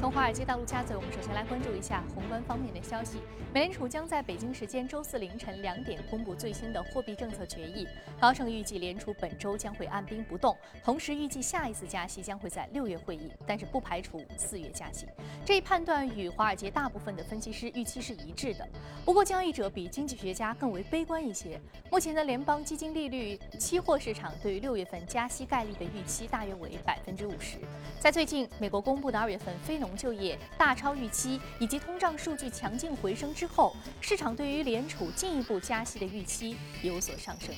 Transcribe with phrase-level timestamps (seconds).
[0.00, 3.18] 从华尔街到陆家嘴，我们首先来关注一下宏观方面的消息。
[3.52, 7.86] 美联储将在北京时间周四凌晨两点公布最新的货币政策决议。
[8.18, 15.06] 高盛预计联储本周将会按兵不动，同时预计下一次加息将会在六月会议，但是不排除四月加息。
[15.44, 18.66] 这一判断与华尔街大部分的分析师预期是一致的。
[19.04, 21.60] 不过，交易者比经济学家更为悲观一些。
[21.90, 27.58] 目前的联邦基金利率期货市场对于六月份加息概率的预期大约为百分之五十。
[27.98, 37.54] 在最近美国公布的二月份非农就业大超预期，以及通胀数据强劲回升之后，市场对于联储进一步加息的预期有所上升。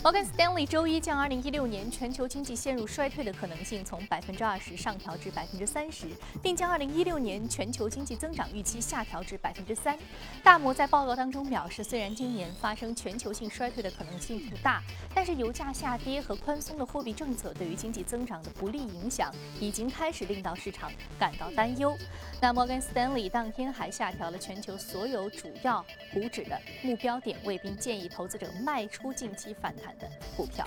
[0.00, 6.06] 摩根斯丹利周一将2016年全球经济陷入衰退的可能性从百分之二十上调至百分之三十，
[6.40, 9.98] 并将2016年全球经济增长预期下调至百分之三。
[10.42, 14.80] 大摩在报告当中表示，虽然今年发生全球性衰退的可能性不大，
[15.12, 21.96] 但是油价下跌和宽松的货币政策对于经济增长的不利影响已经开始令到市场感到担忧。
[22.40, 25.84] 那摩根斯丹利当天还下调了全球所有主要
[26.14, 29.87] 股指的目标点位，并建议投资者卖出近期反弹。
[29.98, 30.66] 的股票，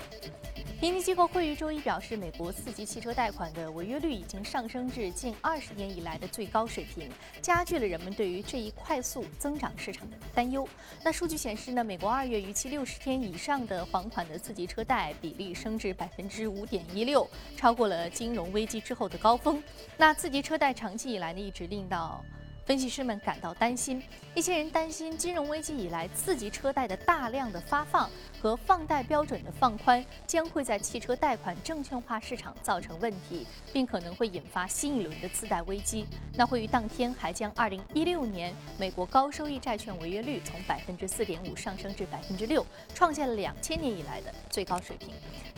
[0.80, 7.08] 评级机构惠誉周一表示，美国四级汽车贷款的违约率已经上升至近二十年以来的最高水平，
[7.40, 10.68] 加剧了人们对于这一快速增长市场的担忧。
[11.04, 19.62] 那数据显示呢，美国二月逾期六十天以上的还款的四级车贷比例升至百分之五点一六，超过了金融危机之后的高峰。
[19.96, 22.24] 那四级车贷长期以来呢，一直令到。
[22.72, 24.02] 分析师们感到担心，
[24.34, 28.08] 一些人担心金融危机以来次级车贷的大量的发放
[28.40, 36.06] 和放贷标准的放宽将会在汽车贷款证券化市场造成问题，并可能会引发新一轮的次贷危机。
[36.34, 45.10] 那会于当天还将2016年美国高收益债券违约率从百分之四点五上升至百分之六，创下了两千年以来的最高水平。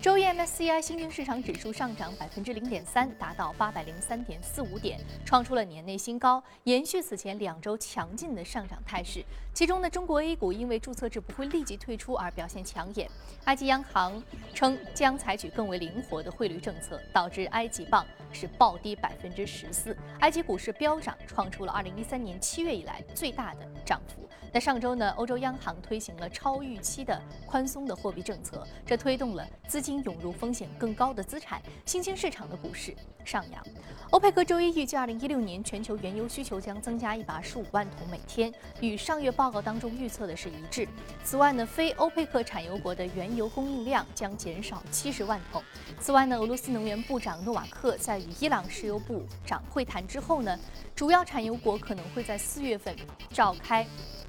[0.02, 7.03] 周一 MSCI 新兴市场指数上涨百分之零点三，达到八百零三点四五点，创出了年内新高，延续。
[7.04, 13.10] 此前两周强劲的上涨态势，其中呢，中国 A 股因为注册制不会立即退出而表现抢眼。
[13.44, 14.22] 埃及央行
[14.54, 24.26] 称将采取更为灵活的汇率政策，导致埃及镑是暴跌百分之十四，埃及股市飙涨，创出了二零一三年七月以来最大的涨幅。
[24.50, 33.62] 那上周呢，欧洲央行推行了超预期的宽松的货币政策，这推动了资金涌入风险更高的资产，新兴市场的股市上扬。
[34.10, 40.86] 欧佩克周一预计，二零一六年全球原油需求将增加一百二十五万桶每天，与上月报告当中预测的是一致。
[41.24, 45.60] 此外呢，非欧佩克产油国的原油供应量将减少七十万桶。
[45.98, 50.56] 此外呢，俄罗斯能源部长诺瓦克在与伊朗石油部长会谈之后呢，
[50.94, 52.94] 主要产油国可能会在四月份
[53.30, 53.84] 召开。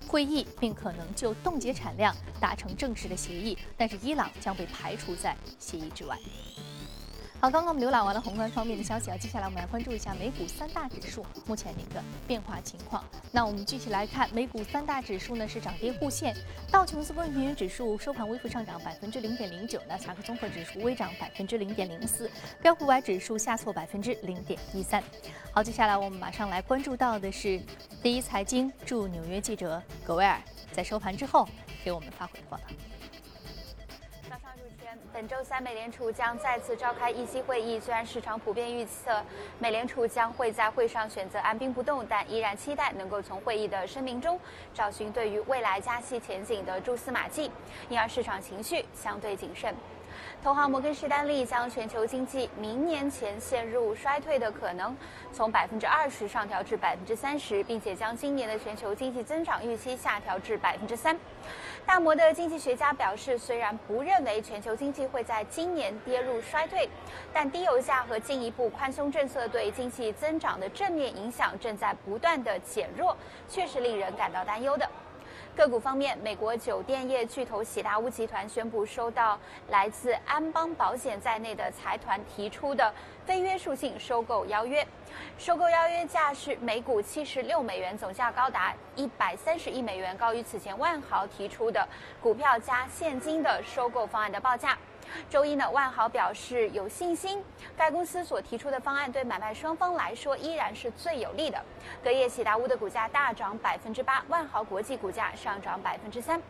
[0.07, 6.15] 会议并可能就冻结产量达成正式的协议，但是伊朗将被排除在协议之外。
[7.45, 13.03] 好，刚刚我们浏览完了宏观方面的消息啊，接下来我们来关注一下美股三大指数目前的一个变化情况。
[13.31, 16.35] 那我们具体来看，美股三大指数呢是涨跌互现，
[16.71, 22.27] 道琼斯工业平均指数收盘微幅上涨百分之零点零九，纳斯达克综合指数微涨百分之零点零四，
[22.63, 25.03] 标普五百指数下挫百分之零点一三。
[25.51, 27.61] 好，接下来我们马上来关注到的是
[28.01, 30.41] 第一财经驻纽约记者葛威尔
[30.71, 31.47] 在收盘之后
[31.83, 32.63] 给我们发回的报道。
[35.15, 37.79] 本周三，美联储将再次召开议息会议。
[37.79, 39.23] 虽然市场普遍预测
[39.59, 44.37] 美联储将会在会上选择按兵不动，但依然期待能够从会议的声明中
[44.73, 47.49] 找寻对于未来加息前景的蛛丝马迹，
[47.87, 49.73] 因而市场情绪相对谨慎。
[50.43, 54.95] 投行摩根士丹利将全球经济明年前陷入衰退的可能
[55.33, 61.17] 从百分之二十上调至百分之三十，并且将今年的全球经济增长预期下调至百分之三。
[61.85, 66.89] 大摩的经济学家表示，虽然不认为全球经济会在今年跌入衰退，
[67.31, 73.15] 但低油价和进一步宽松政策对经济增长的正面影响正在不断的减弱，
[73.47, 74.89] 确实令人感到担忧的。
[75.55, 79.39] 个股方面，美国酒店业巨头喜达屋集团宣布收到
[79.69, 82.93] 来自安邦保险在内的财团提出的
[83.25, 84.85] 非约束性收购邀约，
[85.37, 91.87] 收购邀约价是每股七十六美元，总价高达一百三十亿美元，高于此前万豪提出的
[92.21, 94.77] 股票加现金的收购方案的报价。
[95.29, 97.43] 周一呢，万豪表示有信心，
[97.75, 101.59] 该公司所提出的方案对买卖双方来说依然是最有利的。
[102.03, 106.41] 隔夜，喜达屋的股价大涨百分之八，万豪国际股价上涨百分之三。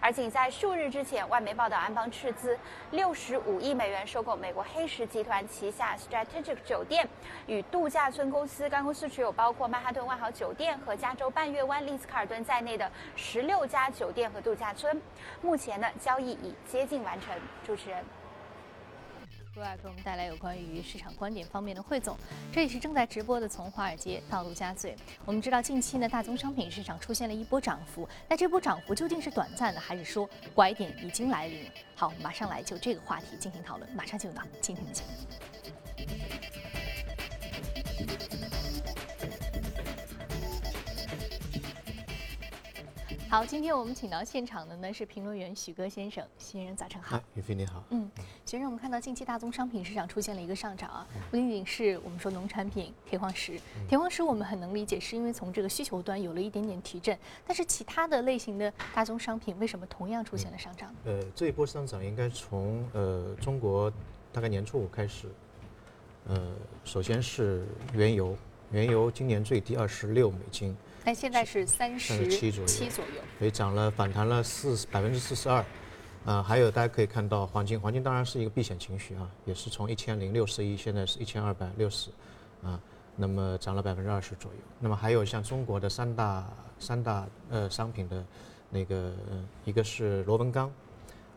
[0.00, 2.58] 而仅在数日之前，外媒报道安邦斥资
[2.90, 7.08] 六十五亿美元收购美国黑石集团旗下 Strategic 酒店
[7.46, 8.68] 与度假村公司。
[8.68, 15.00] 该公司持有包括曼哈顿万豪酒店和加州半月湾丽兹卡尔顿在内的十六家酒店和度假村。
[15.40, 17.34] 目前呢，交易已接近完成。
[17.64, 18.21] 主持人。
[19.52, 22.16] 出来给我们带来有关于市场观点方面的汇总。
[22.50, 24.96] 这里是正在直播的从华尔街到陆家嘴。
[25.26, 31.70] 我们知道近期呢，大宗商品市场出现了一波涨幅，那这波涨幅究竟是短暂的，还是说拐点已经来临？
[31.94, 33.90] 好，马上来就这个话题进行讨论。
[33.92, 35.41] 马上就到今天的节目。
[43.32, 47.18] 好，今天我们请到现场的呢是评论员许戈先生，许先生早晨好。
[47.34, 47.82] 宇飞你好。
[47.88, 48.10] 嗯，
[48.44, 53.58] 许先生，我们看到近期大宗商品市场出现了一个上涨啊，不仅仅是我们说农产品、铁矿石，
[53.88, 60.94] 铁矿石我们很能理解，是因为从这个需求端有了一点点提振，但是其他的类型的大宗商品为什么同样出现了上涨？
[61.06, 63.90] 呃，这一波上涨应该从呃中国
[64.30, 65.26] 大概年初五开始，
[66.28, 66.52] 呃，
[66.84, 68.36] 首先是原油，
[68.72, 70.76] 原油今年最低二十六美金。
[71.04, 72.68] 但现在是三十七左右，
[73.38, 75.64] 所以涨了反弹了四百分之四十二，
[76.24, 82.10] 啊，还有大家可以看到黄金，黄金当然是一个避险情绪啊，也是从一千零六十一现在是一千二百六十，
[82.62, 82.80] 啊，
[83.16, 84.58] 那么涨了百分之二十左右。
[84.78, 88.24] 那么还有像中国的三大三大呃商品的
[88.70, 89.12] 那个，
[89.64, 90.72] 一个是螺纹钢，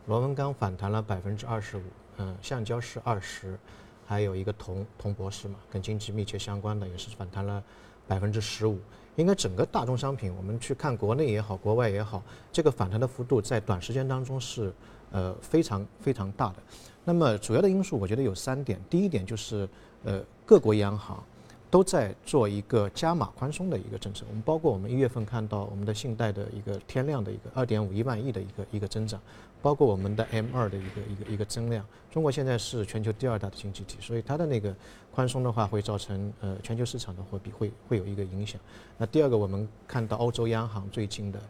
[0.06, 1.82] 螺纹钢反弹了百分之二十五，
[2.18, 3.58] 嗯，橡胶是二十，
[4.06, 7.60] 还有一个铜铜博士嘛，跟经济密切相关的也是反弹了
[8.06, 8.78] 百分之十五。
[9.16, 12.22] 应该整个大宗商品，我们去看国内也好，国外也好，
[12.52, 14.72] 这个反弹的幅度在短时间当中是
[15.10, 16.56] 呃非常非常大的。
[17.04, 18.80] 那么主要的因素，我觉得有三点。
[18.88, 19.68] 第一点就是
[20.04, 21.22] 呃各国央行。
[21.70, 24.24] 都在做一个加码宽松的一个政策。
[24.28, 29.20] 我们包括我们一月份看到我们的信贷的一个天量的一个二点五一万亿的一个一个增长，
[29.60, 31.84] 包括我们的 M 二的一个一个一个增量。
[32.10, 34.74] 中国现在是全球第二大的经济体，所以它的那个
[35.12, 38.60] 宽松的话会造成呃全球市场的货币会会有一个影响。
[38.96, 41.40] 那第二个，我们看到欧洲央行最近的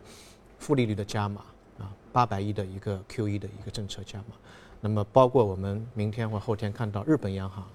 [0.59, 1.43] 负利率的加码
[1.79, 4.35] 啊，八百亿的一个 QE 的一个政策加码。
[4.81, 7.67] 那么包括我们明天或后天看到日本央行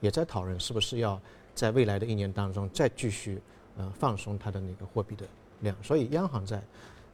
[0.00, 1.20] 也在讨论是不是要。
[1.54, 3.40] 在未来的一年当中，再继续
[3.76, 5.26] 呃放松它的那个货币的
[5.60, 6.62] 量，所以央行在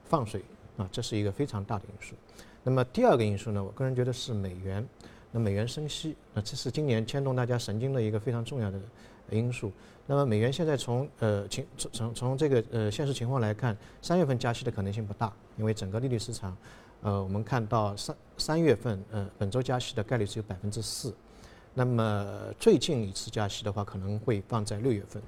[0.04, 0.42] 放水
[0.76, 2.14] 啊，这是一个非常大的因素。
[2.62, 4.86] 那么第二个因素呢，我个人觉得是美元，
[5.32, 8.80] 那美元升息，那这是今年牵动大家神经的一个非常重要的
[9.30, 9.72] 因素。
[10.06, 16.56] 那么美元现在从呃情从从从这个呃现实情况来看，三月份加息的可能性不大，因为整个利率市场，
[17.02, 21.14] 呃我们看到三三月份呃本周加息的概率只有百分之四。
[21.78, 22.26] 那么
[22.58, 25.22] 最近一次加息的话，可能会放在六月份，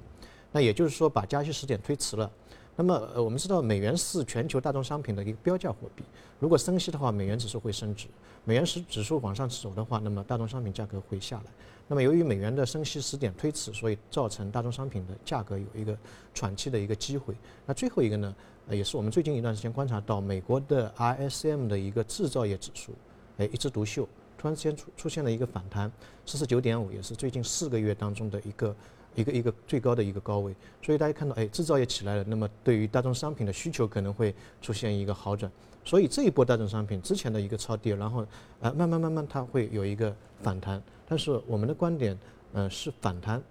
[0.51, 2.29] 那也就是说把加息时点推迟了。
[2.75, 6.03] 那么呃，我们知道美元是全球大宗商品的一个标价货币，
[6.39, 8.07] 如果升息的话，美元指数会升值；
[8.45, 11.51] 美元指指数往上走的话，那么大宗商品价格会下来。
[11.87, 15.95] 那么由于美元的升息时点推迟，所以造成大宗商品的价格有一个
[16.33, 17.35] 喘气的一个机会。
[17.67, 18.35] 那最后一个呢，
[18.69, 22.95] 呃，也是我们最近一段时间观察到美国的 RSM 的一个制造业指数，
[23.37, 24.09] 哎，一枝独秀。
[24.39, 25.91] 突然之间出出现了一个反弹，
[26.25, 28.75] 四十九点五，也是最近四个月当中的一个
[29.13, 30.55] 一个一个最高的一个高位。
[30.81, 35.51] 所以大家看到，哎，制造业起来了，那么对于大宗商品的需求可能会出现一个好转。
[35.83, 38.25] 所以这一波大宗商品之前的一个超跌，然后
[38.61, 40.81] 呃慢慢慢慢它会有一个反弹。
[41.05, 42.17] 但是我们的观点，
[42.53, 43.43] 呃是反弹，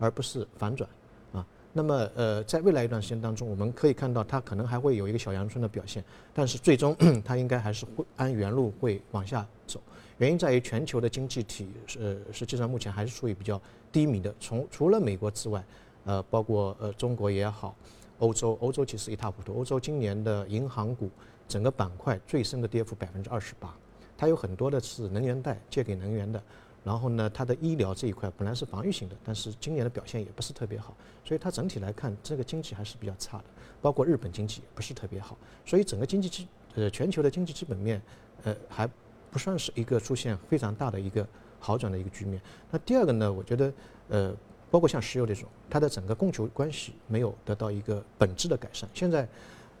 [0.00, 0.90] 而不是反转
[1.32, 1.46] 啊。
[1.72, 6.02] 那么呃在未来一段时间当中，我们可以看到它可能还会有一个小阳春的表现，
[6.34, 9.80] 但是最终 它应该还是会按原路会往下走。
[10.22, 13.60] 原因在于全球的经济体是实际上目前还是处于比较
[13.90, 14.32] 低迷的。
[14.38, 15.64] 从除了美国之外，
[16.04, 17.74] 呃，包括呃中国也好，
[18.20, 19.52] 欧洲，欧洲其实一塌糊涂。
[19.52, 21.10] 欧洲今年的银行股
[21.48, 23.76] 整个板块最深的跌幅百分之二十八，
[24.16, 26.40] 它有很多的是能源贷借给能源的。
[26.84, 33.44] 然后呢，它的医疗这一块本来是防御型的，但是今年的表现也不是特别好，所以它整体来看这个经济还是比较差的。
[33.80, 38.00] 包括日本经济也不是特别好，所以整个经济基呃全球的经济基本面
[38.44, 38.88] 呃还。
[39.32, 41.26] 不算是一个出现非常大的一个
[41.58, 42.40] 好转的一个局面。
[42.70, 43.32] 那第二个呢？
[43.32, 43.72] 我觉得，
[44.10, 44.34] 呃，
[44.70, 48.86] 包括像石油这种，它的整个供求关系没有得到一个本质的改善。
[48.92, 49.26] 现在，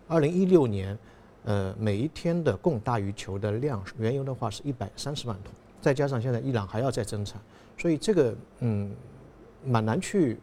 [0.08, 0.98] 二零一六年，
[1.44, 7.38] 呃，每一天的供大于求的量，原油的话是一百三十万桶，再加上现在伊朗还要再增产，
[7.76, 8.90] 所以这个嗯，
[9.64, 10.40] 蛮难去，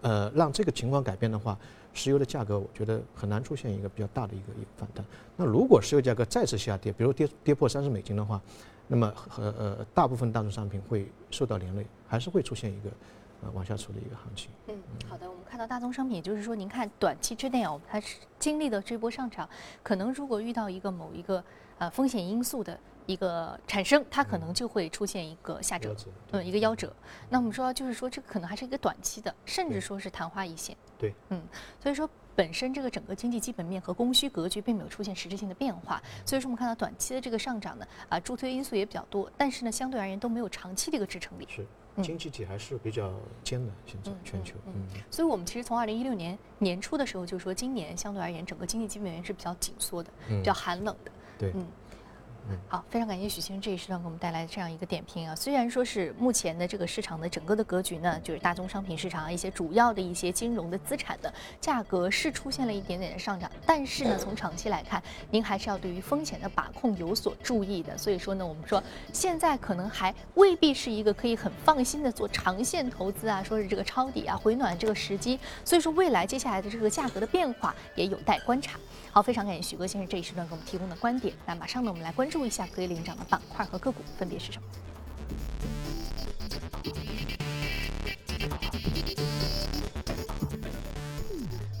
[0.00, 1.56] 呃，让这个情况改变的话。
[1.96, 5.04] 石油的价格，我觉得很难出现一个比较大的一个一个反弹。
[5.34, 8.40] 那如果石油价格再次下跌，比如跌跌破三十美金的话，
[8.86, 12.90] 那么和呃大部分大宗商品会受到连累，还是会出现一个
[13.42, 14.50] 呃往下走的一个行情。
[14.68, 14.76] 嗯，
[15.08, 19.48] 好的，我们看到大宗商品，也就是说，您看短期之内啊，它是经历的这波上涨，
[19.82, 21.42] 可能如果遇到一个某一个
[21.78, 22.78] 呃风险因素的。
[23.06, 25.94] 一个产生，它可能就会出现一个下折，
[26.32, 26.92] 嗯，一个夭折。
[27.30, 30.76] 那我们说，就是说，这个可能还是一个短期的，甚至说是昙花一现。
[30.98, 31.42] 对，嗯，
[31.80, 41.46] 所以说，本身这个整个经济基本面和供需格局并没有出现实质性的变化，所以说我们看到短期的这个上涨呢，啊助推因素也比较多，但是呢，相对而言都没有长期的一个支撑力。
[41.48, 41.66] 是，
[42.02, 43.12] 经济体还是比较
[43.42, 44.54] 艰难，现在全球。
[44.66, 51.12] 嗯，所以我们其实从二零一六年年初的时候就说，今年相对而言整个经济基本面是比较紧缩的，比较寒冷的。
[51.38, 51.66] 对，嗯。
[52.68, 55.34] 好，非常感谢许先生这一时段给我们带来这样一个点评啊。
[55.34, 67.98] 虽然说是目前的这个市场的整个的格局呢，就是大宗商品市场啊，一些主要的一些金融的资产的价格是出现了一点点的上涨，但是呢，从长期来看，您还是要对于风险的把控有所注意的。
[67.98, 75.38] 所以说呢，我们说现在可能还未必是一个可以很放心的做长线投资啊，说是这个抄底啊、回暖这个时机。
[75.64, 78.78] 所以说未来接下来的这个价格的变化也有待观察。
[79.10, 81.34] 好，非常感谢许哥先生这一时段给我们提供的观点。
[81.46, 82.35] 那马上呢，我们来关注。
[82.36, 84.68] 注意一下可以领涨的板块和个股分别是什么？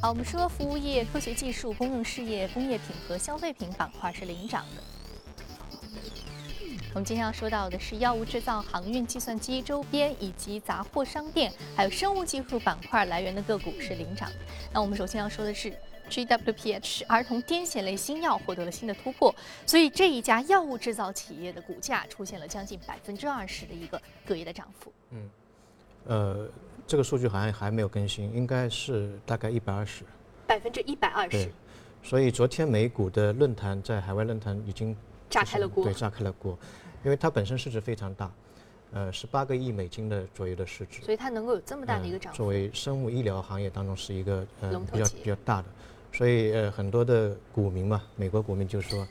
[0.00, 4.82] 好，我们说服务业、科学技术、公用事业、工业品和消费品板块是领涨的。
[6.94, 14.30] 我们今天要说到的是药物制造、航运、计算机周边以及杂货商店，还有生物技术板块来源的个股是领涨。
[14.72, 15.78] 那我们首先要说的是。
[16.08, 19.34] GWPH 儿童癫痫类新药获得了新的突破，
[19.66, 24.92] 所以这一家药物制造企业的股价出现了将近百分之二十的一个隔夜的涨幅。
[25.10, 25.30] 嗯，
[26.06, 26.48] 呃，
[26.86, 30.04] 这个数据好像还没有更新，应该是大概一百二十。
[30.46, 31.50] 百分之一百二十。
[32.02, 34.96] 所以昨天美股的论坛在海外论坛已经
[35.28, 35.82] 炸开了锅。
[35.82, 36.56] 对，炸开了锅，
[37.04, 38.30] 因为它本身市值非常大，
[38.92, 41.02] 呃，十八个亿美金的左右的市值。
[41.02, 42.36] 所以它能够有这么大的一个涨幅。
[42.36, 45.68] 作为生物医疗行业当中是一个呃比较比较大的。
[46.16, 49.06] 所以呃，很多的股民嘛，美国股民就说，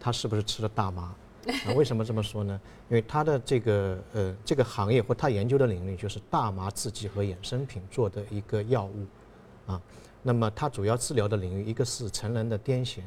[0.00, 1.14] 他是不是吃了大麻？
[1.46, 2.60] 啊为什么这么说呢？
[2.88, 9.06] 因为他的这个呃这个行业或他研究的领域就是大麻制剂和衍生品做的一个药物，
[9.70, 9.80] 啊，
[10.20, 13.02] 那么他主要治疗的领域一个是成人的癫痫，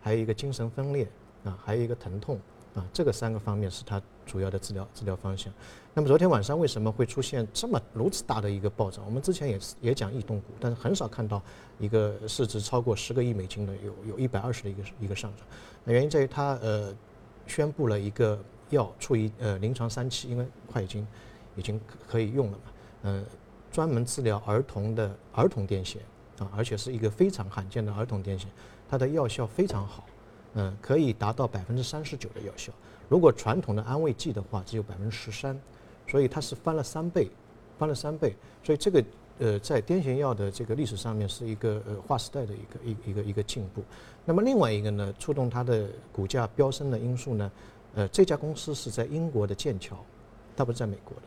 [0.00, 1.06] 还有一个精神分裂
[1.44, 2.40] 啊，还有一个疼痛
[2.74, 5.50] 啊，这个三个方面是他主要的治疗治疗方向。
[5.94, 9.04] 那么昨天晚上为什么会出现这么如此大的一个暴涨？
[9.06, 11.42] 我们之前也是也讲异动股，但是很少看到
[11.80, 15.44] 一个市值超过十个亿美金的有有一百二十的一个一个上涨。
[15.84, 16.94] 那原因在于它呃
[17.46, 18.38] 宣布了一个
[18.70, 21.04] 药处于呃临床三期，因为快已经
[21.56, 22.64] 已经可以用了嘛，
[23.02, 23.24] 呃
[23.72, 25.96] 专门治疗儿童的儿童癫痫
[26.38, 28.44] 啊，而且是一个非常罕见的儿童癫痫，
[28.88, 30.06] 它的药效非常好，
[30.54, 32.72] 嗯，可以达到百分之三十九的药效。
[33.08, 35.58] 如果传统的安慰剂的话，只有百分之十三。
[36.10, 37.28] 所以它是翻了三倍，
[37.78, 39.04] 翻了三倍，所以这个
[39.40, 43.82] 呃在癫痫药的这个历史上面是一个呃划时代的一个一一个一个进步。
[44.24, 47.52] 那么另外一个呢，触动它的股价飙升的因素呢，
[47.94, 50.02] 呃这家公司是在英国的剑桥，
[50.56, 51.22] 它不是在美国的。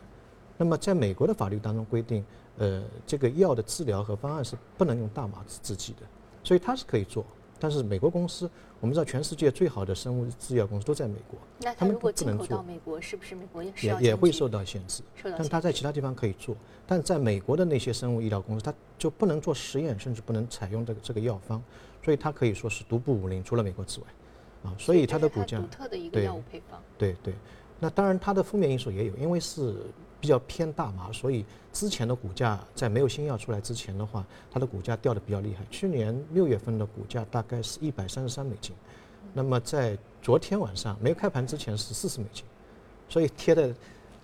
[0.58, 2.24] 那么在美国的法律当中规定，
[2.58, 6.00] 呃这个药的治疗和方案是不能用大麻制剂的，
[6.42, 7.24] 所以它是可以做。
[7.62, 8.50] 但是美国公司，
[8.80, 12.48] 我们知道全世界最好的生物制药公司都在美国，那他们不能做。
[12.48, 15.00] 到美国，是不是美国也也也会受到限制？
[15.14, 16.56] 受到但他在其他地方可以做，
[16.88, 21.62] 但是在美国的那些生物医疗公司，他就不能做实验，甚至不能采用这个这个药方，
[22.04, 24.06] 所以它可以说是独步武林，除了美国之外，
[24.64, 26.82] 啊，所以它的股价独特的一个药物配方。
[26.98, 27.32] 对对，
[27.78, 29.76] 那当然它的负面因素也有，因为是。
[30.22, 35.64] 比较偏大麻，所以之前的股价在没有新药出来之前的话，它的股价掉的比较厉害。
[35.68, 38.72] 去年六月份的股价大概是一百三十三美金，
[39.34, 42.44] 那么在昨天晚上没开盘之前是四十美金，
[43.08, 43.74] 所以贴的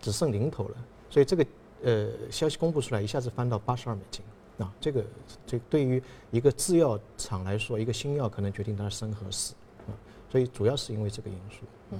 [0.00, 0.76] 只剩零头了。
[1.11, 1.47] 所以这个
[1.83, 4.25] 呃消息公布出来，一下子翻到八十二美金
[4.59, 5.05] 啊，这个
[5.45, 6.00] 这对于
[6.31, 9.52] 一个制药厂来说，一个新药可能决定它的生和死
[9.88, 9.90] 啊，
[10.31, 11.67] 所以主要是因为这个因素。
[11.90, 11.99] 嗯。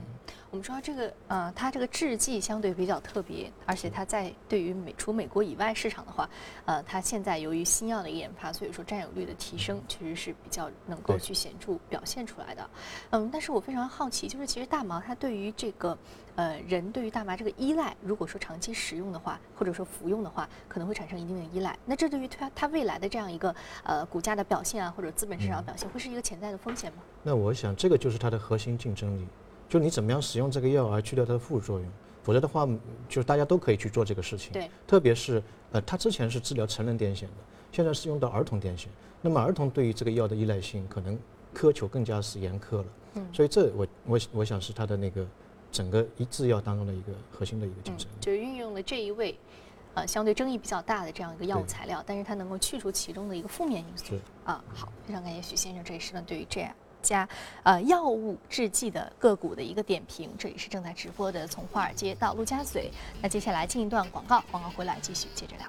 [0.51, 6.27] 我们说这个呃，它这个制剂相对比较特别，而且它在对于美除美国以外市场的话，
[6.65, 12.71] 呃，它现在由于新药的研发，所以说占有率的提升确实是比较能够去显著表现出来的。
[13.11, 15.97] 嗯，但是我非常好奇，就是其实大麻它对于这个
[16.35, 21.79] 呃人对于大麻这个依赖，如果说长期使用的话，或者说服用的话，可能会产生一定的依赖。
[21.85, 27.03] 那这对于它它未来的这样一个呃股价的表现啊，或者资本市场表现，会是一个潜在的风险吗？
[27.23, 29.29] 那我想这个就是它的核心竞争力。
[29.69, 31.89] 就你怎么样使用这个药而去掉它的副作用，
[32.23, 32.67] 否则的话，
[33.09, 34.53] 就大家都可以去做这个事情。
[34.53, 34.71] 对。
[34.87, 37.33] 特别是呃，它之前是治疗成人癫痫的，
[37.71, 38.87] 现在是用到儿童癫痫。
[39.21, 41.19] 那么儿童对于这个药的依赖性可能
[41.55, 42.87] 苛求更加是严苛了。
[43.15, 43.29] 嗯。
[43.33, 45.27] 所以这我我我想是它的那个
[45.71, 48.21] 整个一制药当中的一个核心的一个竞争嗯。
[48.21, 49.39] 就是运用了这一位，
[49.95, 54.15] 呃，相对争议比较大的这样一个药物材料，但是它能够去除其中的一个负面因素。
[54.45, 56.71] 啊，好，非常感谢许先生这一时段对于这样。
[57.03, 57.29] 加，
[57.63, 62.91] 呃，药物制剂的个股的一个点评，这里是正在直播的，从华尔街到陆家嘴。
[63.23, 65.67] 那接下来进一段广告，广告回来继续接着聊。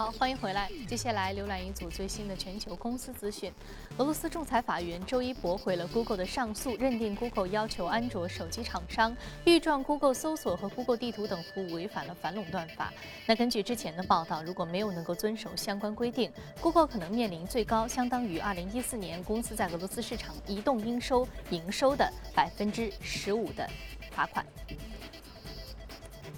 [0.00, 0.70] 好，欢迎回来。
[0.88, 3.52] 接下来浏览一组最新的全球公司资讯。
[3.98, 9.14] 俄罗斯仲裁法院周一驳回了 Google 的上诉，认定 Google 要求安卓手机厂商
[9.44, 12.90] 预状 Google 搜索和 Google 地图等服务违反了反垄断法。
[13.26, 23.68] 那根据之前的报道，如果没有能够遵守相关规定，Google 可能面临最高相当于2014年公司在俄罗斯市场移动应收营收的百分之十五的
[24.10, 24.46] 罚款。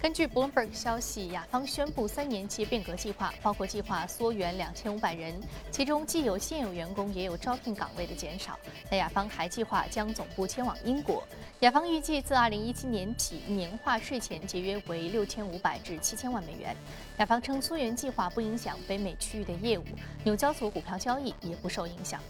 [0.03, 5.41] 根据 Bloomberg 消息，雅芳宣布三年期变革计划，包括计划缩员两千五百人，
[5.71, 8.59] 其中既有现有员工，也有招聘岗位的减少。
[8.91, 11.23] 那雅芳还计划将总部迁往英国。
[11.61, 16.77] 雅芳预计自二零一七年起，年化税前节约为六千五百至七千万美元。
[17.19, 19.85] 雅芳称，缩员计划不影响北美区域的业务，
[20.25, 22.21] 纽交所股票交易也不受影响。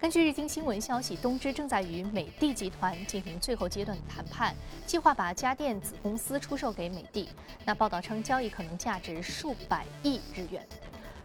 [0.00, 4.54] 根据日经新闻消息，东芝正在与美的集团进行最后阶段的谈判，
[4.86, 7.28] 计划把家电子公司出售给美的。
[7.66, 10.66] 那报道称，交易可能价值数百亿日元。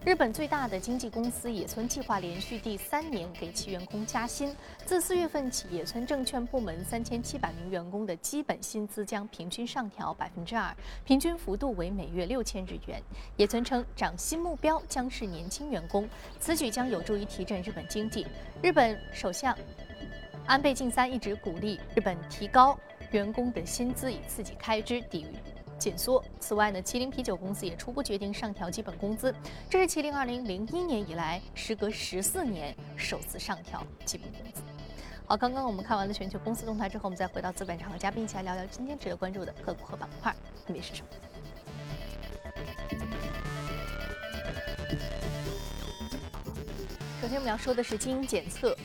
[0.06, 4.56] 日本最大的经纪公司野村计划连续第三年给其员工加薪。
[4.86, 10.72] 自四月份起，野村证券部门三千七百名员工的基本薪资将平均上调百分之二，
[11.06, 13.02] 平均幅度为每月六千日元。
[13.36, 16.08] 野村称，涨薪目标将是年轻员工，
[16.40, 18.28] 此举将有助于提振日本经济。
[18.62, 19.58] 日本首相
[20.46, 22.78] 安倍晋三一直鼓励日本提高
[23.10, 25.55] 员工的薪资，以刺激开支，抵御。
[25.86, 26.24] 减缩。
[26.40, 29.32] 此外呢，麒麟啤酒公司也初步决定上调基本工资，
[29.70, 34.64] 这是麒麟2001年以来时隔十四年首次上调基本工资。
[35.28, 41.08] 好，刚刚我们看完了全球公司动态之后，我们再回到资本场和嘉宾一起来聊聊今天值得关注的个股和板块分别是什么。
[47.22, 48.76] 首先我们要说的是基因检测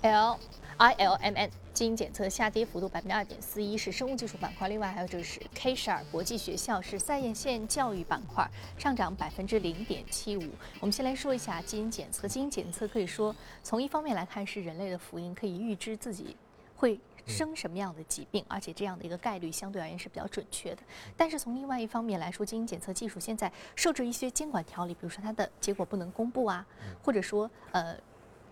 [0.00, 0.38] ，L
[0.78, 1.50] I L M N。
[1.72, 4.68] 基因检测下跌幅度百分之二点四一，是生物技术板块。
[4.68, 8.46] 另外还有就是 K 十二国际学校是赛验线教育板块，
[8.78, 10.44] 上涨百分之零点七五。
[10.80, 12.28] 我们先来说一下基因检测。
[12.28, 16.36] 基因检测可以说从一方面来看是人类的福音，可以预知自己
[16.76, 20.82] 会生什么样的疾病，而且这样的一个概率相对而言是比较准确的。
[21.16, 26.66] 但是从另外一方面来说，基因检测技术现在受制一些监管条例，比如说它的结果不能公布啊，
[27.02, 27.96] 或者说呃。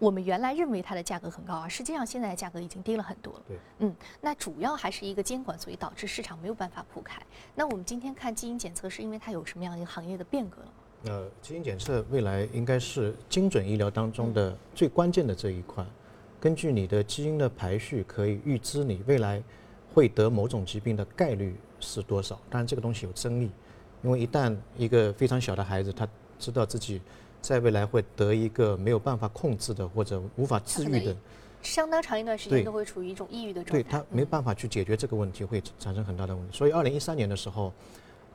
[0.00, 3.42] 我们原来认为它的价格很高啊，实际上现在的价格已经低了很多了。
[3.46, 7.20] 对，嗯，那主要还是一个监管，所以导致市场没有办法铺开。
[7.54, 10.72] 那我们今天看基因检测，是因为它有什么样一个行业的变革了吗？
[11.04, 15.84] 呃，基因检测未来应该是精准医疗当中的最关键的这一块。
[16.40, 19.42] 根据你的基因的排序，可以预知你未来
[19.92, 22.40] 会得某种疾病的概率是多少。
[22.48, 23.50] 当然，这个东西有争议，
[24.02, 27.02] 因为一旦一个非常小的孩子他知道自己。
[27.40, 31.16] 在未来会得一个没有办法控制的或者无法治愈的，
[31.62, 33.82] 相当长一段时间都会处于一种抑郁的状态。
[33.82, 36.56] 对他没办法去解决这个问题，会产生很大的问题。
[36.56, 37.72] 所以，二零一三年的时候，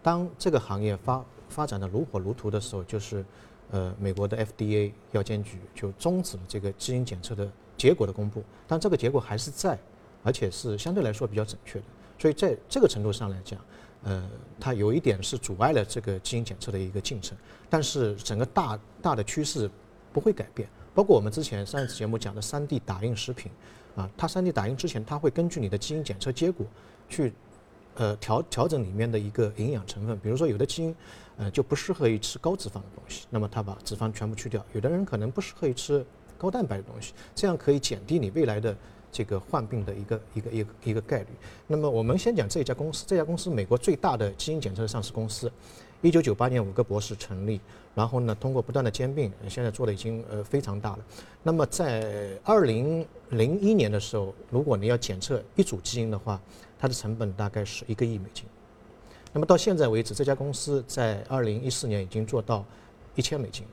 [0.01, 3.23] 当这个行业发发展的如火如荼的时候，就是
[3.71, 8.43] 呃，美国的 FDA 药监局就终止了这个基因检测的结果的公布。
[8.67, 9.77] 但这个结果还是在，
[10.23, 11.85] 而且是相对来说比较准确的。
[12.17, 13.59] 所以在这个程度上来讲。
[14.05, 14.23] 呃，
[14.59, 17.35] 它有一点是阻碍了这个基因检测的一个进程，
[17.69, 19.69] 但是整个大大的趋势
[20.13, 20.69] 不会改变。
[20.93, 23.51] 包括我们之前上一次节目讲的 3D 打印食品，
[23.95, 26.65] 啊，它 3D 打印之前，它会根据你的基因检测结果
[27.09, 27.33] 去
[27.95, 30.17] 呃调调整里面的一个营养成分。
[30.19, 30.95] 比如说，有的基因
[31.37, 36.05] 呃就不适合于吃高脂肪的东西，那么它把脂肪全部去掉；有的人可能不适合于吃
[36.37, 38.77] 高蛋白的东西，这样可以减低你未来的。
[39.15, 41.27] 这个患病的一个一个一个一个概率。
[41.67, 45.49] 那么我们先讲这家公司，这家公司美国最大的基因检测上市公司，
[46.01, 47.61] 一九九八年五个博士成立，
[47.95, 50.99] 然后呢通过不断的兼并，现在做的已经呃非常大了。
[51.43, 56.37] 那么在二零零一年的时候，如果你要检测一组基因的话，
[56.77, 58.43] 它的成本大概是一个亿美金。
[59.31, 62.65] 那么到现在为止，这家公司在二零一四年已经做到
[63.15, 63.63] 一千美金，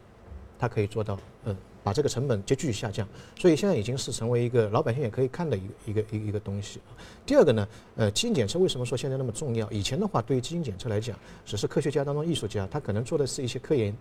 [0.57, 1.57] 它可以做到嗯。
[1.83, 6.81] 把这个成本急剧下降，所以现在已经是成为一个老百姓也可以看的一个一个一一个东西。
[7.27, 9.71] 第二个呢，呃，基因检测为什么说现在那么重要？
[9.71, 13.97] 以前的话，对于基因检测来讲，只是科学家当中艺术家，他可能做的是一些科研，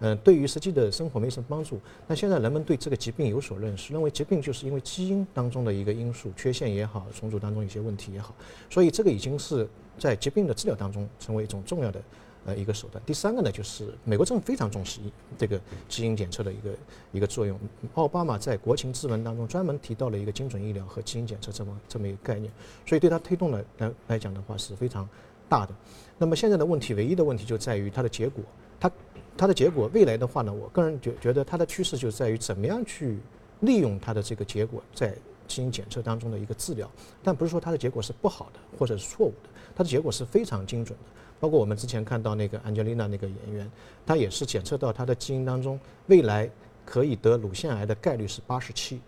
[0.00, 1.78] 嗯，对于实际的生活没什么帮助。
[2.06, 8.34] 那现在人们对这个疾病有所认识，认为疾病就是因为基因当中的一个因素缺陷也好，重组当中一些问题也好，
[8.70, 12.00] 所以这个已经是在疾病的治疗当中成为一种重要的。
[12.48, 13.02] 呃，一个手段。
[13.04, 15.00] 第三个呢，就是美国政府非常重视
[15.36, 16.70] 这个基因检测的一个
[17.12, 17.60] 一个作用。
[17.92, 22.50] 奥巴马在国情咨文当中专门提到了一个精准医疗和基因检测这么这么一个概念，
[22.86, 25.06] 所以对他推动的来来讲的话是非常
[25.46, 25.74] 大的。
[26.16, 28.42] 那么现在的问题，唯一的问题就在于它的结果，
[28.80, 28.90] 它
[29.36, 33.18] 它的结果未来的话呢，我个人觉觉得它的趋势就在于怎么样去
[33.60, 35.14] 利用它的这个结果在
[35.46, 36.90] 基因检测当中的一个治疗，
[37.22, 41.04] 但不是说它的结果是不好的或者是错误的，它的结果是非常精准的。
[41.38, 43.70] 包括我们之前看到那个 Angelina 那个演员，
[44.04, 46.50] 她也是检测到她的基因当中未来
[46.84, 49.00] 可以得乳腺癌的概率是八十七，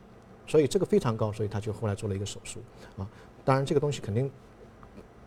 [0.47, 2.61] 所以这个非常高，所以她就后来做了一个手术
[2.97, 3.09] 啊。
[3.45, 4.31] 当然这个东西肯定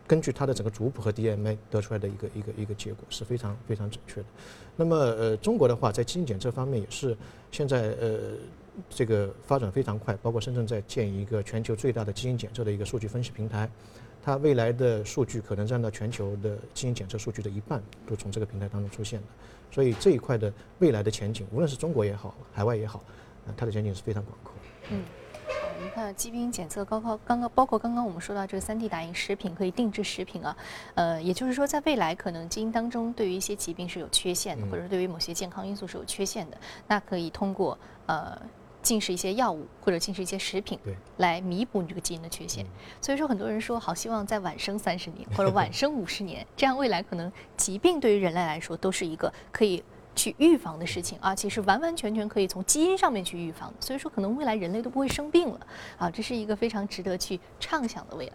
[0.06, 4.26] 根据她的整个族谱和 DNA 得出来的一个一个一个结果是非常非常准确的。
[4.74, 7.14] 那么呃，中国的话在基因检测方面也是
[7.52, 8.18] 现在呃
[8.88, 13.68] 这个发展非常快，包括深圳在建一个全球最大的基因检测的一个数据分析平台。
[14.24, 19.26] 它未来的数据可能占到全球的基因检测数据的一半，都从这个平台当中出现的。
[19.70, 23.04] 所以这一块的未来的前景，无论是中国也好，海外也好，
[23.46, 24.52] 呃，它的前景是非常广阔。
[24.90, 25.02] 嗯，
[25.46, 30.56] 好，我们看基因检测，包括刚刚包括刚刚我们说到这个 3D 打印食品可以定制食品啊，
[30.94, 36.56] 呃，也就是说在未来可能基因当中对于一些疾病是有缺陷的，或者对于某些健康因素是有缺陷的，
[36.88, 38.40] 那可以通过呃。
[38.84, 40.78] 进食一些药物或者进食一些食品，
[41.16, 42.64] 来弥补你这个基因的缺陷。
[43.00, 49.82] 所以说，很多人说好希望再晚生三十年或者晚生五十年，这样未来可能疾病对于人类来说都是一个可以。
[50.14, 55.60] 去预防的事情啊，其实完完全全可以从基因上面去预防，所以说可能未来人类都不会生病了
[55.98, 58.32] 啊，这是一个非常值得去畅想的未来。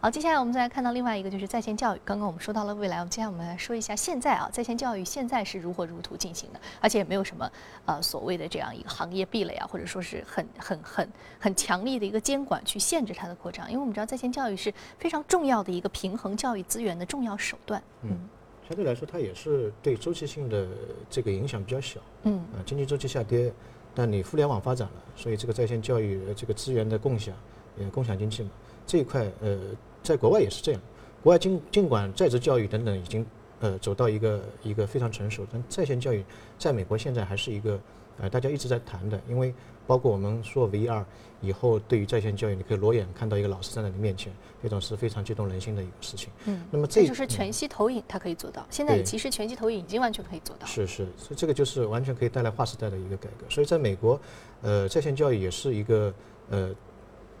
[0.00, 2.00] 好，接下来我们再来看到另外一个就是在线教育。
[2.04, 7.50] 刚刚我们说到了未来，我们接下来我们来说一下现在啊，在线教育现在是如火如荼进行的，而且也没有什么
[7.86, 17.82] 呃所谓的这样一个行业壁垒啊，或者说是很很很很强力的一个监管去限制它的扩张，因为我们知道在线教育是非常重要的一个平衡教育资源的重要手段。
[18.02, 18.28] 嗯。
[18.68, 20.66] 相对来说，它也是对周期性的
[21.10, 22.00] 这个影响比较小。
[22.24, 22.34] 嗯。
[22.54, 23.52] 啊，经济周期下跌，
[23.94, 27.34] 但你互联网发展了，所以这个在线教育这个资源的共享，
[27.78, 28.50] 呃共享经济嘛，
[28.86, 29.58] 这一块呃，
[30.02, 30.80] 在国外也是这样。
[31.22, 33.24] 国外尽尽管在职教育等等已经
[33.60, 36.24] 呃走到一个一个非常成熟，但在线教育
[36.58, 37.78] 在美国现在还是一个
[38.20, 39.54] 呃大家一直在谈的，因为。
[39.84, 41.04] 包括我们说 VR
[41.40, 46.30] 以后，对于在线教育，你可以裸眼看到一个老师站在你面前，这种是非常激动人心的一个事情。
[46.44, 48.64] 嗯，那么这就是全息投影，它可以做到。
[48.70, 50.64] 现在其实全息投影已经完全可以做到。
[50.64, 53.44] 是是，所以这个就是完全可以带来划时代的一个改革。
[53.50, 54.18] 所以在美国，
[54.62, 56.14] 呃，在线教育也是一个
[56.48, 56.72] 呃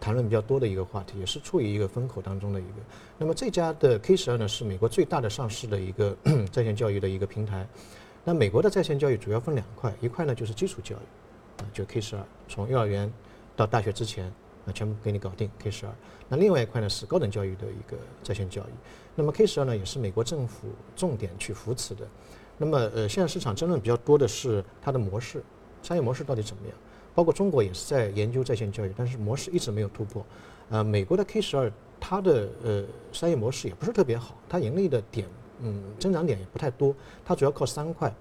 [0.00, 2.74] 谈论比较多的一个话题，也是处于一个风口当中的一个。
[3.18, 6.16] 那么这家的 K 十二呢，是美国最大的上市的一个
[6.50, 7.64] 在线教育的一个平台。
[8.24, 11.62] 那美国的在线教育主要分两块，一块呢就是基础教育。
[11.62, 13.12] 啊就 K 十二，从幼儿园
[13.54, 14.26] 到大学之前，
[14.66, 15.92] 啊，全部给你搞定 K 十二。
[16.28, 18.72] 那另外一块呢是高等教育的一个在线教育。
[19.14, 22.06] 那么 K 十二呢也是美国政府重点去扶持的。
[22.56, 25.42] 那么呃，现在市场争论比较多的是它的模式，
[25.82, 26.76] 商业模式到底怎么样？
[27.14, 30.24] 包括中国也是在研究在线教育，但是模式一直没有突破。
[30.70, 35.28] 呃，美国的 K 十二它的呃商业模式也不是特别好，它盈利的点
[35.62, 36.94] 嗯增长点也不太多，
[37.24, 38.12] 它主要靠三块。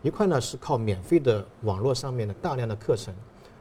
[0.00, 3.12] 一块呢是靠免费的网络上面的大量的课程，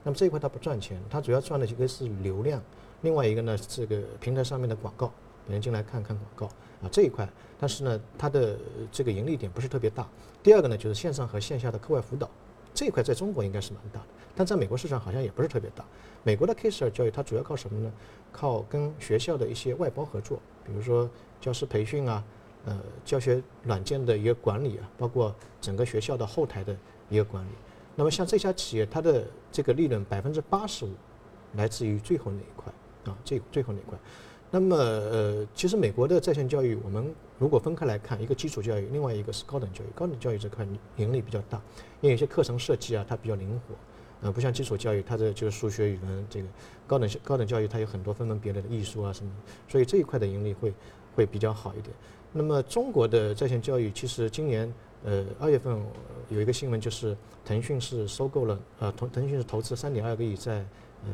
[0.03, 2.61] 那么这一块它不赚钱，它主要赚的一个是流量，
[3.01, 5.11] 另外一个呢这个平台上面的广告，
[5.47, 6.45] 别人进来看看广告
[6.85, 7.27] 啊这一块，
[7.59, 8.55] 但是呢它的
[8.91, 10.07] 这个盈利点不是特别大。
[10.43, 12.29] 第二个呢就是线上和线下的课外辅导，
[12.71, 15.83] 这一块在中国应该是蛮大的，但在美国市场好像也不是特别大。
[16.23, 17.91] 美国的 K 十二教育它主要靠什么呢？
[18.31, 21.09] 靠跟学校的一些外包合作，比如说
[21.41, 22.23] 教师培训啊。
[22.67, 26.75] 呃，教学软件的一个管理啊，包括整个学校的后台的
[27.09, 27.49] 一个管理。
[27.95, 30.89] 那么像这家企业，它的这个利润百分之八十五
[31.55, 32.73] 来自于最后那一块
[33.05, 33.97] 啊，最最后那一块。
[34.51, 39.87] 那么呃，其实美国的在线教育，我们如果分开来看，一个基础教育，另外一个是高等教育。
[39.95, 41.57] 高等教育这块盈利比较大，
[42.01, 43.75] 因为有些课程设计啊，它比较灵活，
[44.23, 46.47] 呃，不像基础教育，它的就是数学、语文这个。
[46.85, 49.31] 高等高等教育它有很多分门别类的艺术啊什么，
[49.69, 50.73] 所以这一块的盈利会
[51.15, 51.95] 会比较好一点。
[52.37, 54.71] 那么中国的在线教育，其实今年
[55.03, 55.75] 呃二月份
[56.29, 60.57] 有一个新闻，就是腾讯是收购了呃腾腾讯是投资三点二个亿在
[61.03, 61.11] 呃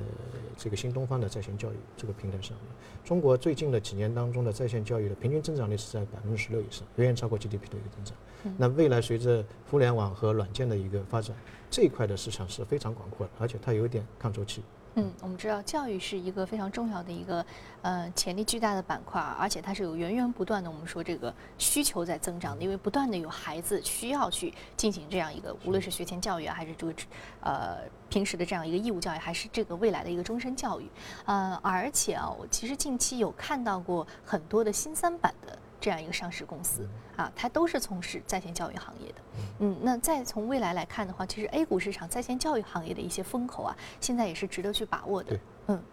[0.57, 2.67] 这个新东方的在线教育这个平台上面。
[3.05, 8.17] 中国最近的几年当中的在线教育的平均增长率是在百分之十六以上，远远超过 GDP 的一个增长。
[8.57, 11.33] 那未来随着互联网和软件的一个发展，
[11.71, 14.61] 这一块的市场是非常广阔的，而且它有一点抗周期。
[14.95, 17.43] 嗯，我们知道教育是一个非常重要的一个
[17.81, 26.93] 呃潜力巨大的板块，而且它是有源源不断的我们说这个需求在增长的，因为不断的有孩子需要去进行这样一个，无论是学前教育啊，还是这个
[27.41, 27.77] 呃
[28.07, 30.87] 平时的这样一个义务教育，还是这个未来的一个终身教育，
[31.25, 35.57] 呃，而且啊，我其实近期有看到过很多的新三板的。
[35.83, 39.15] 这样一个上市公司啊，它都是从事在线教育行业的。
[39.59, 45.37] 嗯，那再从未来来看的话，其实 A 股市场在线教育行业的一些风口啊，现在也是值得去把握的。
[45.67, 45.83] 嗯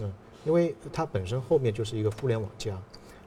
[0.00, 0.12] 嗯，
[0.44, 2.80] 因为它本身后面就是一个互联网加，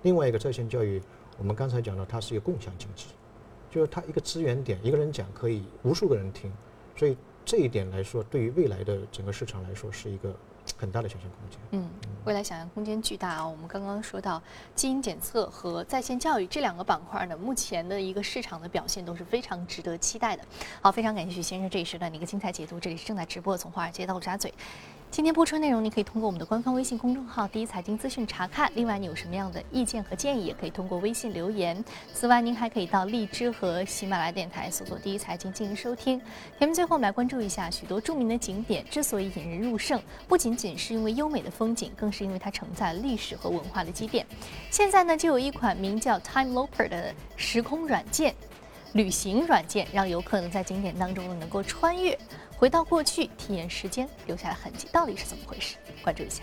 [0.04, 1.04] 另外一个在线教育，
[1.38, 3.08] 我们刚才讲了，它是一个共享经济，
[3.70, 6.50] 就是它一个资源点，一个人讲可以无数个人听，
[6.96, 10.34] 所以这一点来说，对于未来的整个市场来说是一个
[10.78, 11.60] 很大的想象空间。
[11.72, 11.90] 嗯，
[12.26, 13.48] 未来想象空间巨大啊！
[13.48, 14.42] 我们刚刚说到
[14.74, 20.44] 基因检测和在线教育这两个板块呢，目前的一个市场的表现都是非常值得期待的。
[20.82, 22.80] 好，非常感谢许先生这一时段的一个精彩解读。
[22.80, 24.54] 这里是正在直播，从华尔街到陆家嘴。
[25.16, 28.70] 今天播出内容，你可以通过我们的官方微信公众号“第一财经资讯”查看。
[28.76, 31.82] 另外，你有什么样的意见和建议，也可以通过微信留言。
[32.14, 36.22] 此外，您还可以到荔枝和喜马拉雅电台搜索“第一财经”进行收听。
[36.60, 44.26] 节目最后，我们来关注一下许多著名的景点之所以引人入胜，不仅仅是因为优美的风景，更是因为它承载历史和文化的积淀。
[44.70, 48.36] 现在呢，就有一款名叫 Time Loper” 的时空软件。
[48.92, 52.18] 旅行软件让游客能在景点当中能够穿越，
[52.58, 55.76] 回到过去，体验时间留下的痕迹，到底是怎么回事？
[56.02, 56.42] 关注一下。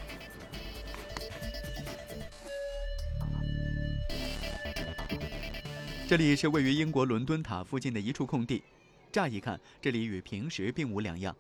[6.06, 8.62] 这里是位于英国伦敦塔附近的一处空地，
[9.10, 11.34] 乍一看，这里与平时并无两样，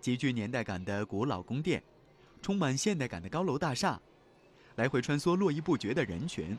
[0.00, 1.82] 极具年代感的古老宫殿，
[2.40, 4.00] 充满现代感的高楼大厦，
[4.76, 6.56] 来回穿梭络绎不绝的人群。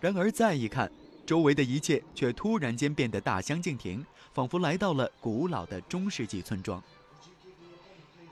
[0.00, 0.90] 然而再一看，
[1.26, 6.80] 周围的一切却突然间变得大相径庭，仿佛来到了古老的中世纪村庄。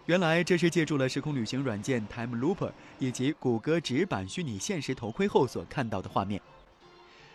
[0.06, 6.40] 原来这是借助了时空旅行软件 Time Looper 以及谷歌直板虚拟现实头盔后所看到的画面。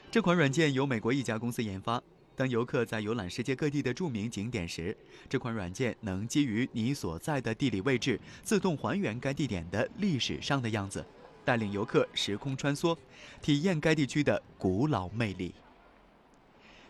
[0.09, 2.01] 这款软件由美国一家公司研发。
[2.35, 4.95] 当游客在游览世界各地的著名景点时，
[5.27, 11.05] 这款软件能基于你所在的地理位置，自动还原该地点的历史上的样子。
[11.49, 12.95] 带领游客时空穿梭，
[13.41, 15.55] 体验该地区的古老魅力。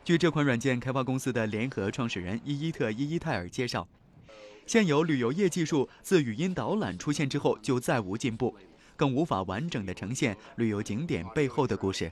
[0.03, 3.87] 据这款软件开发公司的联合创始人伊伊特·伊伊泰尔介绍，
[4.65, 8.53] 现有旅游业技术自语音导览出现之后就再无进步，
[8.97, 12.11] 更无法完整的呈现旅游景点背后的故事。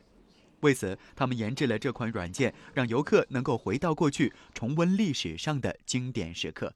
[0.62, 6.74] 为此，他们研制了这款软件，让游客能够回到过去，重温历史上的经典时刻。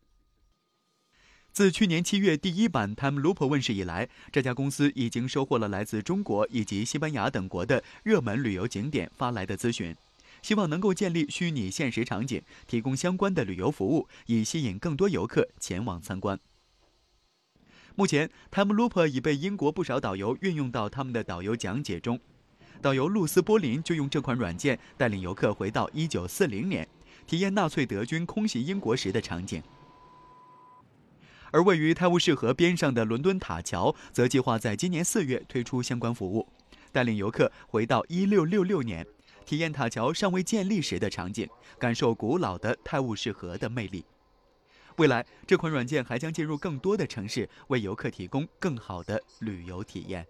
[1.54, 9.94] 自去年七月第一版 Time Loop 问世以来，这家公司已经收获了来自中国以及西班牙等国的热门旅游景点发来的咨询，
[10.42, 16.40] 希望能够建立虚拟现实场景，提供相关的旅游服务，以吸引更多游客前往参观。
[17.96, 22.18] 目前，Time Loop 已被英国不少导游运用到他们的导游讲解中。
[22.82, 26.88] 导游露丝·波林就用这款软件带领游客回到1940年，
[27.28, 29.62] 体验纳粹德军空袭英国时的场景。
[31.52, 36.48] 而位于泰晤士河边上的伦敦塔桥，则计划在今年四月推出相关服务，
[36.92, 39.06] 带领游客回到1666年，
[39.46, 44.06] 体验塔桥尚未建立时的场景，感受古老的泰晤士河的魅力。
[44.98, 50.26] 未来，这款软件还将进入更多的城市，为游客提供更好的旅游体验。